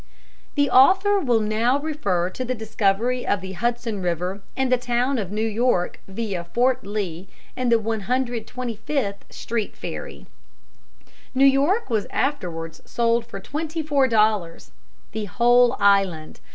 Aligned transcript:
The 0.55 0.67
author 0.71 1.19
will 1.19 1.41
now 1.41 1.77
refer 1.79 2.31
to 2.31 2.43
the 2.43 2.55
discovery 2.55 3.23
of 3.27 3.39
the 3.39 3.51
Hudson 3.51 4.01
River 4.01 4.41
and 4.57 4.71
the 4.71 4.77
town 4.79 5.19
of 5.19 5.31
New 5.31 5.45
York 5.45 5.99
via 6.07 6.43
Fort 6.43 6.83
Lee 6.87 7.27
and 7.55 7.71
the 7.71 7.79
125th 7.79 9.17
Street 9.29 9.77
Ferry. 9.77 10.25
New 11.35 11.45
York 11.45 11.91
was 11.91 12.07
afterwards 12.09 12.81
sold 12.83 13.27
for 13.27 13.39
twenty 13.39 13.83
four 13.83 14.07
dollars, 14.07 14.71
the 15.11 15.25
whole 15.25 15.75
island. 15.79 16.39